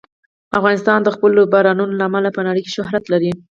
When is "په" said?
2.35-2.41